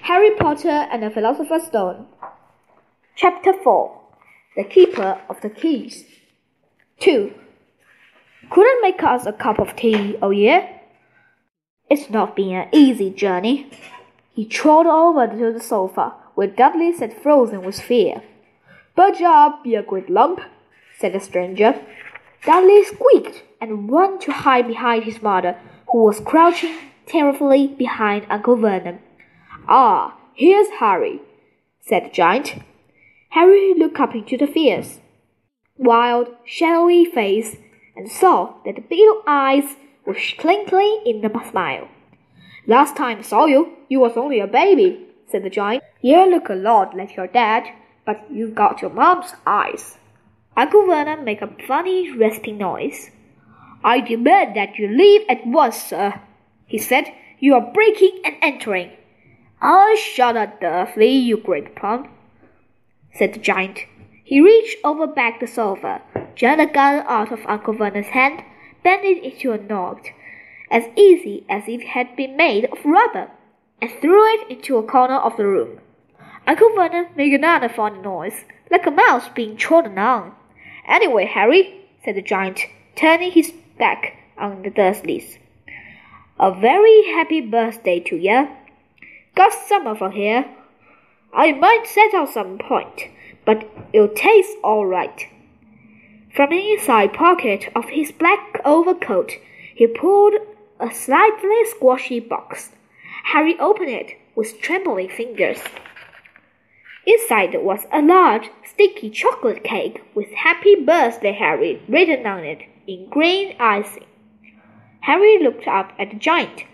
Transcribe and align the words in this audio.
Harry 0.00 0.32
Potter 0.32 0.68
and 0.68 1.02
the 1.02 1.10
Philosopher's 1.10 1.64
Stone. 1.64 2.06
Chapter 3.14 3.52
4 3.52 4.00
The 4.56 4.64
Keeper 4.64 5.20
of 5.28 5.40
the 5.42 5.50
Keys. 5.50 6.04
2. 6.98 7.32
Couldn't 8.50 8.82
make 8.82 9.02
us 9.04 9.26
a 9.26 9.32
cup 9.32 9.60
of 9.60 9.76
tea, 9.76 10.16
oh 10.20 10.30
yeah? 10.30 10.68
It's 11.88 12.10
not 12.10 12.34
been 12.34 12.56
an 12.56 12.68
easy 12.72 13.10
journey. 13.10 13.70
He 14.34 14.44
trod 14.44 14.86
over 14.86 15.28
to 15.28 15.52
the 15.52 15.60
sofa, 15.60 16.14
where 16.34 16.48
Dudley 16.48 16.92
sat 16.92 17.22
frozen 17.22 17.62
with 17.62 17.80
fear. 17.80 18.22
But 18.96 19.18
job, 19.18 19.62
be 19.62 19.76
a 19.76 19.82
great 19.82 20.10
lump, 20.10 20.40
said 20.98 21.12
the 21.12 21.20
stranger. 21.20 21.80
Dudley 22.44 22.82
squeaked 22.84 23.44
and 23.60 23.92
ran 23.92 24.18
to 24.20 24.32
hide 24.32 24.66
behind 24.66 25.04
his 25.04 25.22
mother, 25.22 25.56
who 25.90 26.02
was 26.02 26.18
crouching 26.18 26.76
terrifiedly 27.06 27.76
behind 27.78 28.26
Uncle 28.28 28.56
Vernon. 28.56 28.98
Ah, 29.68 30.18
here's 30.34 30.68
Harry, 30.80 31.20
said 31.80 32.06
the 32.06 32.10
giant. 32.10 32.54
Harry 33.30 33.74
looked 33.74 34.00
up 34.00 34.14
into 34.14 34.36
the 34.36 34.46
fierce, 34.46 35.00
wild, 35.78 36.28
shadowy 36.44 37.04
face 37.04 37.56
and 37.96 38.10
saw 38.10 38.54
that 38.64 38.76
the 38.76 38.82
beetle 38.82 39.22
eyes 39.26 39.76
were 40.04 40.16
twinkling 40.38 41.02
in 41.06 41.24
a 41.24 41.50
smile. 41.50 41.88
Last 42.66 42.96
time 42.96 43.18
I 43.18 43.22
saw 43.22 43.46
you, 43.46 43.72
you 43.88 44.00
was 44.00 44.16
only 44.16 44.40
a 44.40 44.46
baby, 44.46 45.06
said 45.30 45.44
the 45.44 45.50
giant. 45.50 45.82
You 46.00 46.26
look 46.26 46.48
a 46.48 46.54
lot 46.54 46.96
like 46.96 47.16
your 47.16 47.26
dad, 47.26 47.64
but 48.04 48.24
you've 48.30 48.54
got 48.54 48.82
your 48.82 48.90
mom's 48.90 49.34
eyes. 49.46 49.98
Uncle 50.56 50.86
Vernon 50.86 51.24
made 51.24 51.42
a 51.42 51.50
funny 51.66 52.10
rasping 52.16 52.58
noise. 52.58 53.10
I 53.84 54.00
demand 54.00 54.56
that 54.56 54.76
you 54.76 54.88
leave 54.88 55.22
at 55.28 55.46
once, 55.46 55.82
sir, 55.82 56.20
he 56.66 56.78
said. 56.78 57.12
You 57.40 57.54
are 57.54 57.72
breaking 57.72 58.20
and 58.24 58.36
entering. 58.40 58.92
Oh, 59.64 59.96
shut 59.96 60.36
up, 60.36 60.60
Dudley, 60.60 61.10
you 61.10 61.36
great 61.36 61.76
plump, 61.76 62.08
said 63.14 63.32
the 63.32 63.38
giant. 63.38 63.78
He 64.24 64.40
reached 64.40 64.78
over 64.82 65.06
back 65.06 65.38
the 65.38 65.46
sofa, 65.46 66.02
jerked 66.34 66.58
the 66.58 66.66
gun 66.66 67.04
out 67.06 67.30
of 67.30 67.46
Uncle 67.46 67.74
Vernon's 67.74 68.08
hand, 68.08 68.42
bent 68.82 69.04
it 69.04 69.22
into 69.22 69.52
a 69.52 69.58
knot, 69.58 70.00
as 70.68 70.84
easy 70.96 71.44
as 71.48 71.62
if 71.68 71.82
it 71.82 71.86
had 71.86 72.16
been 72.16 72.36
made 72.36 72.64
of 72.64 72.84
rubber, 72.84 73.30
and 73.80 73.90
threw 74.00 74.24
it 74.34 74.50
into 74.50 74.78
a 74.78 74.82
corner 74.82 75.18
of 75.18 75.36
the 75.36 75.46
room. 75.46 75.78
Uncle 76.44 76.74
Vernon 76.74 77.06
made 77.16 77.32
another 77.32 77.68
funny 77.68 78.00
noise, 78.00 78.44
like 78.68 78.84
a 78.86 78.90
mouse 78.90 79.28
being 79.28 79.56
trodden 79.56 79.96
on. 79.96 80.34
Anyway, 80.88 81.24
Harry, 81.24 81.86
said 82.04 82.16
the 82.16 82.22
giant, 82.22 82.62
turning 82.96 83.30
his 83.30 83.52
back 83.78 84.16
on 84.36 84.62
the 84.62 84.70
Dursleys. 84.70 85.38
A 86.40 86.52
very 86.52 87.04
happy 87.12 87.40
birthday 87.40 88.00
to 88.00 88.16
ya. 88.16 88.48
Got 89.34 89.52
some 89.52 89.86
over 89.86 90.10
here. 90.10 90.44
I 91.32 91.52
might 91.52 91.86
set 91.86 92.14
out 92.14 92.28
some 92.28 92.58
point, 92.58 93.08
but 93.46 93.68
it'll 93.92 94.08
taste 94.08 94.56
all 94.62 94.86
right. 94.86 95.26
From 96.34 96.50
the 96.50 96.72
inside 96.72 97.14
pocket 97.14 97.70
of 97.74 97.90
his 97.90 98.12
black 98.12 98.60
overcoat, 98.64 99.32
he 99.74 99.86
pulled 99.86 100.34
a 100.78 100.90
slightly 100.92 101.64
squashy 101.66 102.20
box. 102.20 102.70
Harry 103.24 103.58
opened 103.58 103.90
it 103.90 104.16
with 104.34 104.60
trembling 104.60 105.08
fingers. 105.08 105.60
Inside 107.06 107.54
was 107.62 107.86
a 107.92 108.00
large, 108.00 108.50
sticky 108.64 109.10
chocolate 109.10 109.64
cake 109.64 110.02
with 110.14 110.30
Happy 110.32 110.76
Birthday 110.76 111.32
Harry 111.32 111.82
written 111.88 112.26
on 112.26 112.44
it 112.44 112.62
in 112.86 113.08
green 113.08 113.56
icing. 113.58 114.04
Harry 115.00 115.42
looked 115.42 115.66
up 115.66 115.92
at 115.98 116.10
the 116.10 116.16
giant. 116.16 116.64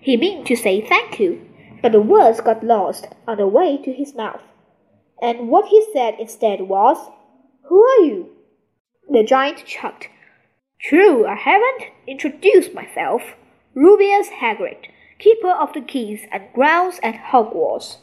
He 0.00 0.16
meant 0.16 0.46
to 0.48 0.56
say 0.56 0.80
thank 0.80 1.18
you, 1.18 1.47
but 1.82 1.92
the 1.92 2.00
words 2.00 2.40
got 2.40 2.64
lost 2.64 3.06
on 3.26 3.38
the 3.38 3.46
way 3.46 3.76
to 3.78 3.92
his 3.92 4.14
mouth. 4.14 4.42
And 5.20 5.48
what 5.48 5.66
he 5.66 5.84
said 5.92 6.14
instead 6.18 6.62
was, 6.62 6.96
Who 7.68 7.82
are 7.82 8.04
you? 8.04 8.30
The 9.10 9.24
giant 9.24 9.64
chucked. 9.66 10.08
True, 10.80 11.26
I 11.26 11.34
haven't 11.34 11.92
introduced 12.06 12.74
myself. 12.74 13.34
Rubeus 13.74 14.28
Hagrid, 14.40 14.86
keeper 15.18 15.50
of 15.50 15.72
the 15.72 15.80
keys 15.80 16.20
and 16.30 16.44
grounds 16.52 17.00
at 17.02 17.14
Hogwarts. 17.32 17.98